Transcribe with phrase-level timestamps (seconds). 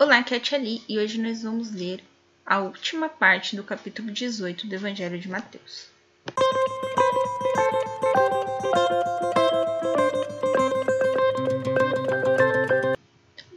[0.00, 0.40] Olá, aqui é
[0.88, 2.00] e hoje nós vamos ler
[2.46, 5.88] a última parte do capítulo 18 do Evangelho de Mateus.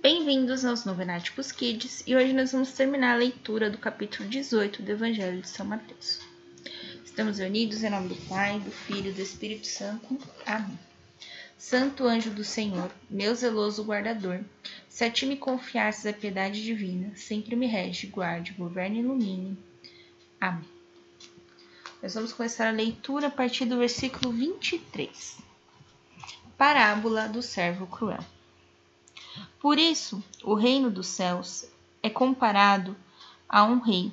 [0.02, 4.92] Bem-vindos aos Novenáticos Kids, e hoje nós vamos terminar a leitura do capítulo 18 do
[4.92, 6.22] Evangelho de São Mateus.
[7.06, 10.18] Estamos reunidos em nome do Pai, do Filho e do Espírito Santo.
[10.48, 10.80] Amém.
[11.56, 14.40] Santo anjo do Senhor, meu zeloso guardador,
[14.92, 19.58] se a ti me confiasses a piedade divina, sempre me rege, guarde, governe e ilumine.
[20.40, 20.68] Amém.
[22.04, 25.38] Nós vamos começar a leitura a partir do versículo 23.
[26.58, 28.20] Parábola do servo cruel.
[29.62, 31.66] Por isso, o reino dos céus
[32.04, 32.94] é comparado
[33.48, 34.12] a um rei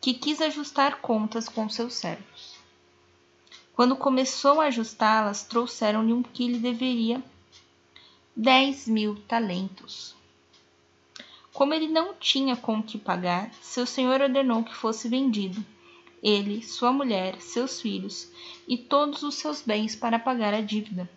[0.00, 2.58] que quis ajustar contas com seus servos.
[3.74, 7.22] Quando começou a ajustá-las, trouxeram-lhe um que lhe deveria
[8.36, 10.14] dez mil talentos.
[11.52, 15.64] Como ele não tinha com que pagar, seu senhor ordenou que fosse vendido,
[16.20, 18.28] ele, sua mulher, seus filhos
[18.66, 21.08] e todos os seus bens para pagar a dívida.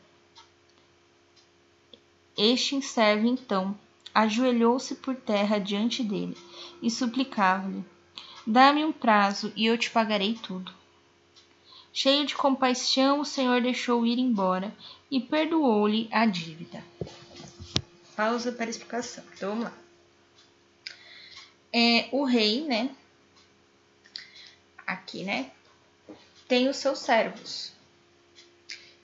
[2.38, 3.76] Este servo, então,
[4.14, 6.38] ajoelhou-se por terra diante dele
[6.84, 7.84] e suplicava-lhe:
[8.46, 10.77] Dá-me um prazo e eu te pagarei tudo.
[12.00, 14.72] Cheio de compaixão, o Senhor deixou ir embora
[15.10, 16.84] e perdoou-lhe a dívida.
[18.16, 19.24] Pausa para explicação.
[19.34, 19.74] Então vamos lá.
[21.74, 22.96] É, o rei, né?
[24.86, 25.50] Aqui, né?
[26.48, 27.74] Tem os seus servos.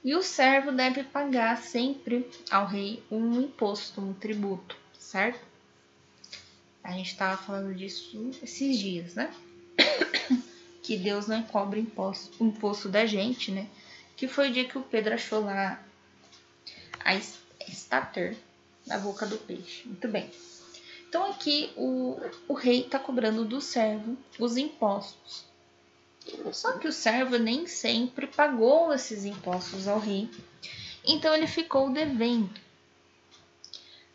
[0.03, 5.43] E o servo deve pagar sempre ao rei um imposto, um tributo, certo?
[6.83, 9.33] A gente estava falando disso esses dias, né?
[10.83, 13.67] Que Deus não cobra imposto, imposto da gente, né?
[14.17, 15.81] Que foi o dia que o Pedro achou lá
[16.99, 17.15] a
[17.67, 18.37] estater
[18.85, 19.87] na boca do peixe.
[19.87, 20.29] Muito bem.
[21.07, 25.45] Então aqui o, o rei está cobrando do servo os impostos.
[26.51, 30.29] Só que o servo nem sempre pagou esses impostos ao rei.
[31.05, 32.61] Então ele ficou devendo.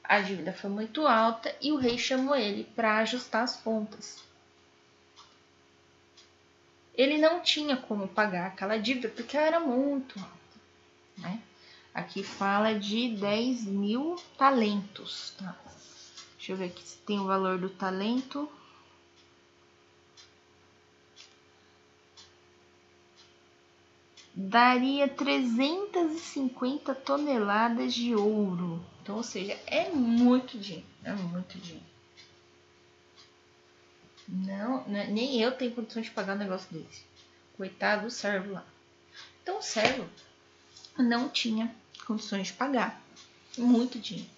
[0.04, 4.27] A dívida foi muito alta e o rei chamou ele para ajustar as contas
[6.98, 10.32] ele não tinha como pagar aquela dívida porque ela era muito alta.
[11.16, 11.40] Né?
[11.94, 15.32] Aqui fala de 10 mil talentos.
[15.38, 15.56] Tá?
[16.36, 18.50] Deixa eu ver aqui se tem o valor do talento.
[24.34, 28.84] Daria 350 toneladas de ouro.
[29.02, 30.86] Então, ou seja, é muito dinheiro.
[31.04, 31.86] É muito dinheiro.
[34.28, 37.02] Não, é, nem eu tenho condições de pagar um negócio desse.
[37.56, 38.66] Coitado do servo lá.
[39.42, 40.06] Então o servo
[40.98, 41.74] não tinha
[42.06, 43.02] condições de pagar.
[43.56, 44.30] Muito dinheiro.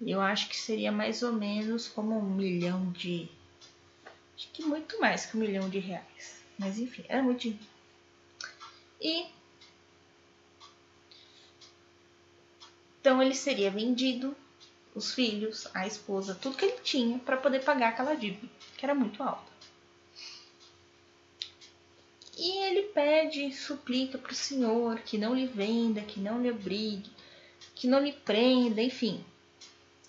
[0.00, 3.28] Eu acho que seria mais ou menos como um milhão de.
[4.36, 6.42] Acho que muito mais que um milhão de reais.
[6.58, 7.64] Mas enfim, era muito dinheiro.
[9.00, 9.26] E.
[13.00, 14.36] Então ele seria vendido
[14.94, 18.94] os filhos, a esposa, tudo que ele tinha para poder pagar aquela dívida, que era
[18.94, 19.50] muito alta.
[22.36, 27.10] E ele pede, suplica para o Senhor que não lhe venda, que não lhe obrigue,
[27.74, 29.24] que não lhe prenda, enfim.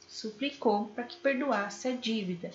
[0.07, 2.51] Suplicou para que perdoasse a dívida.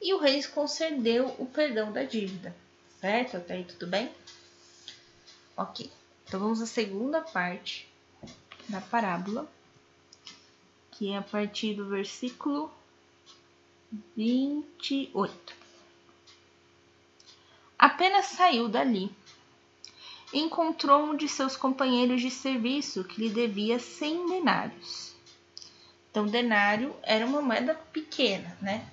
[0.00, 2.54] E o rei concedeu o perdão da dívida.
[3.00, 3.36] Certo?
[3.36, 4.10] Até aí tudo bem?
[5.56, 5.90] Ok.
[6.26, 7.88] Então vamos à segunda parte
[8.68, 9.48] da parábola
[10.98, 12.68] que é a partir do versículo
[14.16, 15.54] 28.
[17.78, 19.08] Apenas saiu dali.
[20.32, 25.14] Encontrou um de seus companheiros de serviço que lhe devia cem denários.
[26.10, 28.84] Então, denário era uma moeda pequena, né?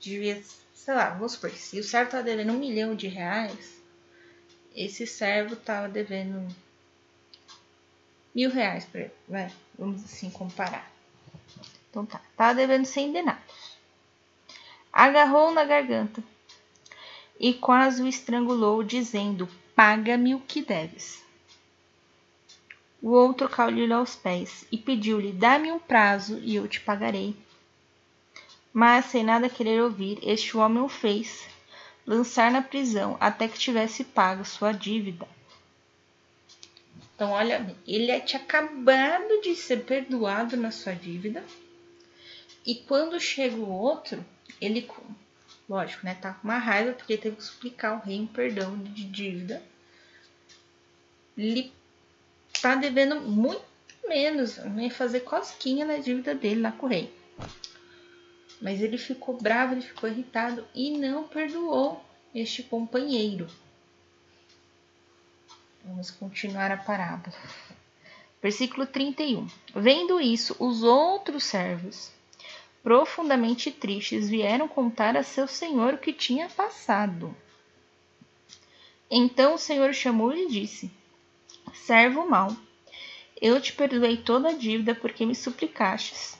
[0.00, 0.42] Devia,
[0.74, 3.78] sei lá, vamos supor, se o servo estava devendo um milhão de reais,
[4.74, 6.48] esse servo estava devendo
[8.34, 10.90] mil reais para ele, vai, vamos assim comparar.
[11.90, 13.78] Então tá, tá devendo 100 denários.
[14.92, 16.22] Agarrou na garganta
[17.38, 21.24] e quase o estrangulou, dizendo: Paga-me o que deves.
[23.02, 27.34] O outro caiu-lhe aos pés e pediu-lhe: Dá-me um prazo e eu te pagarei.
[28.72, 31.48] Mas, sem nada querer ouvir, este homem o fez
[32.06, 35.26] lançar na prisão até que tivesse pago sua dívida.
[37.20, 41.44] Então, olha, ele tinha acabado de ser perdoado na sua dívida.
[42.64, 44.24] E quando chega o outro,
[44.58, 44.88] ele,
[45.68, 49.04] lógico, né, tá com uma raiva porque teve que suplicar ao rei um perdão de
[49.04, 49.62] dívida.
[51.36, 51.70] Ele
[52.62, 53.62] tá devendo muito,
[54.08, 57.12] menos, ia fazer cosquinha na dívida dele lá com o rei.
[58.62, 62.02] Mas ele ficou bravo, ele ficou irritado e não perdoou
[62.34, 63.46] este companheiro.
[65.82, 67.34] Vamos continuar a parábola.
[68.42, 69.46] Versículo 31.
[69.74, 72.12] Vendo isso, os outros servos,
[72.82, 77.34] profundamente tristes, vieram contar a seu senhor o que tinha passado.
[79.10, 80.90] Então o senhor chamou e disse:
[81.72, 82.54] Servo mau,
[83.40, 86.38] eu te perdoei toda a dívida porque me suplicastes.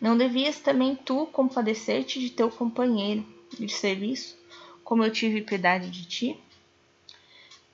[0.00, 4.36] Não devias também tu compadecer-te de teu companheiro de serviço,
[4.82, 6.40] como eu tive piedade de ti?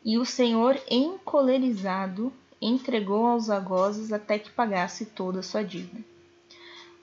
[0.08, 2.32] E o Senhor, encolerizado,
[2.62, 6.02] entregou aos algozes até que pagasse toda a sua dívida.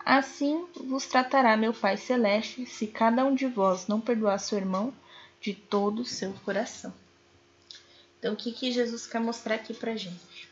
[0.04, 4.92] Assim vos tratará meu Pai Celeste, se cada um de vós não perdoar seu irmão
[5.40, 6.92] de todo o seu coração.
[8.18, 10.50] Então, o que, que Jesus quer mostrar aqui pra gente?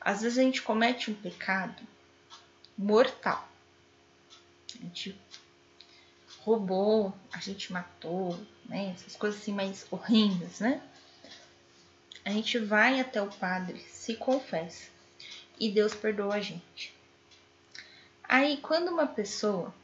[0.00, 1.80] Às vezes a gente comete um pecado
[2.76, 3.48] mortal.
[4.74, 5.16] A gente
[6.40, 8.94] roubou, a gente matou, né?
[8.96, 10.82] Essas coisas assim mais horrendas, né?
[12.24, 14.90] A gente vai até o padre, se confessa
[15.58, 16.94] e Deus perdoa a gente.
[18.24, 19.74] Aí, quando uma pessoa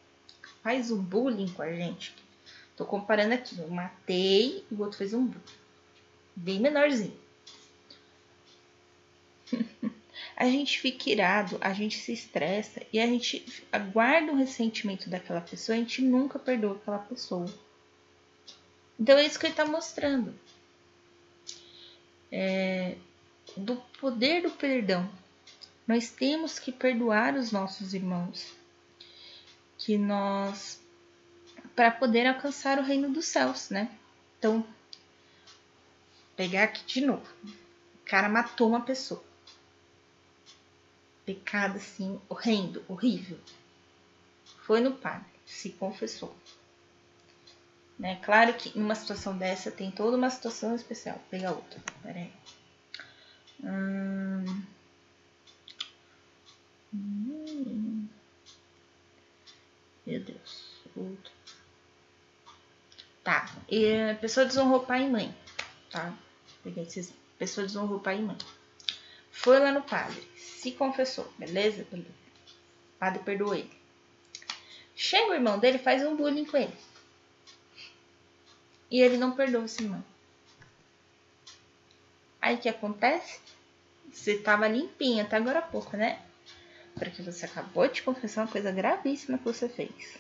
[0.63, 2.15] faz um bullying com a gente,
[2.77, 5.43] tô comparando aqui, eu matei e o outro fez um bullying,
[6.35, 7.17] bem menorzinho.
[10.37, 15.41] a gente fica irado, a gente se estressa e a gente aguarda o ressentimento daquela
[15.41, 17.53] pessoa, a gente nunca perdoa aquela pessoa.
[18.99, 20.35] Então é isso que ele está mostrando
[22.31, 22.97] é,
[23.57, 25.09] do poder do perdão.
[25.87, 28.53] Nós temos que perdoar os nossos irmãos,
[29.79, 30.81] que nós
[31.75, 33.97] para poder alcançar o reino dos céus, né?
[34.37, 34.67] Então,
[36.35, 37.25] pegar aqui de novo.
[37.45, 39.23] O cara matou uma pessoa.
[41.25, 43.39] Pecado assim, horrendo, horrível.
[44.67, 46.37] Foi no padre, se confessou.
[47.99, 48.17] Né?
[48.23, 51.17] Claro que numa situação dessa tem toda uma situação especial.
[51.17, 51.81] Vou pegar outra.
[52.03, 52.33] Pera aí.
[53.65, 54.63] Hum...
[56.95, 58.09] Hum...
[60.07, 60.65] Meu Deus.
[60.97, 61.33] Outro.
[63.25, 63.53] Tá.
[63.69, 65.37] E pessoa desonrou pai e mãe.
[65.91, 66.15] Tá?
[66.63, 67.13] Peguei esses.
[67.39, 68.39] Pessoa desonrou pai e mãe.
[69.31, 70.23] Foi lá no padre.
[70.37, 71.31] Se confessou.
[71.37, 71.87] Beleza?
[71.91, 72.09] Beleza.
[72.09, 73.71] O padre perdoou ele.
[74.97, 76.73] Chega o irmão dele faz um bullying com ele.
[78.91, 80.03] E ele não perdoa esse irmão.
[82.41, 83.41] Aí o que acontece?
[84.13, 86.23] Você estava limpinha até agora há pouco, né?
[86.95, 90.19] Porque você acabou de confessar uma coisa gravíssima que você fez.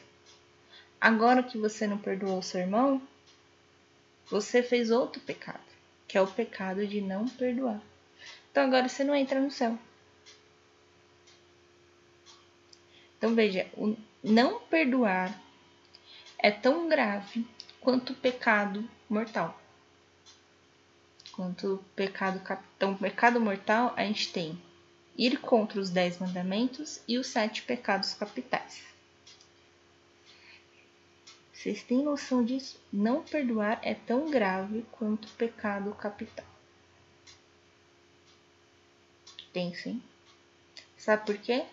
[1.00, 3.00] Agora que você não perdoou o seu irmão,
[4.30, 5.60] você fez outro pecado,
[6.06, 7.80] que é o pecado de não perdoar.
[8.50, 9.78] Então agora você não entra no céu.
[13.16, 15.40] Então veja, o não perdoar
[16.38, 17.46] é tão grave
[17.80, 19.58] quanto pecado mortal.
[21.32, 24.60] Quanto pecado capitão, pecado mortal, a gente tem
[25.18, 28.82] ir contra os dez mandamentos e os sete pecados capitais.
[31.52, 32.80] Vocês têm noção disso?
[32.92, 36.46] Não perdoar é tão grave quanto pecado capital.
[39.52, 40.00] Pensem.
[40.96, 41.66] Sabe por quê?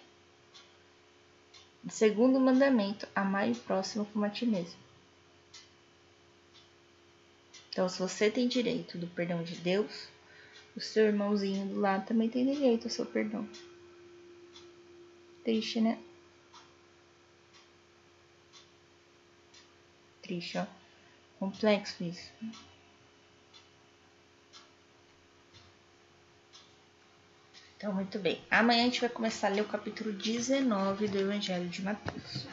[1.88, 4.85] Segundo mandamento, amar o próximo como a ti mesmo.
[7.76, 10.08] Então, se você tem direito do perdão de Deus,
[10.78, 13.46] o seu irmãozinho do lado também tem direito ao seu perdão.
[15.44, 16.02] Triste, né?
[20.22, 20.66] Triste, ó.
[21.38, 22.32] Complexo isso.
[27.76, 28.42] Então, muito bem.
[28.50, 32.48] Amanhã a gente vai começar a ler o capítulo 19 do Evangelho de Mateus.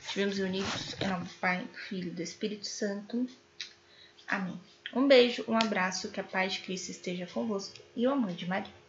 [0.00, 3.28] Estivemos reunidos em nome do Pai, do Filho e do Espírito Santo.
[4.30, 4.60] Amém.
[4.94, 8.46] Um beijo, um abraço, que a paz de Cristo esteja convosco e o amor de
[8.46, 8.79] Maria.